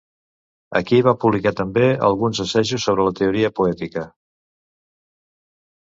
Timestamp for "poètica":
3.61-4.07